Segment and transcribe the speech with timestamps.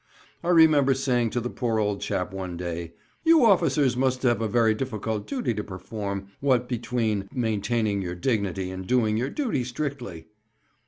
[0.43, 4.47] I remember saying to the poor old chap one day, "You officers must have a
[4.47, 10.25] very difficult duty to perform, what between maintaining your dignity and doing your duty strictly."